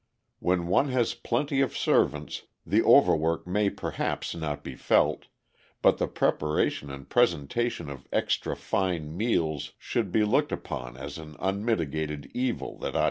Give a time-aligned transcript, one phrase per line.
[0.39, 5.27] When one has plenty of servants, the overwork may perhaps not be felt,
[5.83, 11.35] but the preparation and presentation of "extra fine" meals should be looked upon as an
[11.39, 12.99] unmitigated evil that ought to cease.